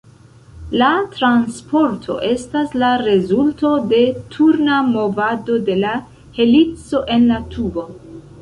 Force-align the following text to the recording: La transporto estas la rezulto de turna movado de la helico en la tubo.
La 0.81 0.85
transporto 1.17 2.15
estas 2.29 2.73
la 2.83 2.89
rezulto 3.03 3.75
de 3.93 4.01
turna 4.37 4.81
movado 4.89 5.61
de 5.71 5.77
la 5.85 5.95
helico 6.41 7.07
en 7.19 7.33
la 7.35 7.41
tubo. 7.55 7.87